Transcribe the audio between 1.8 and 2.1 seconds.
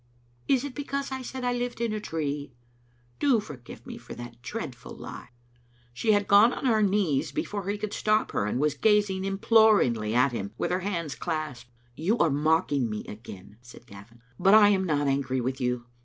a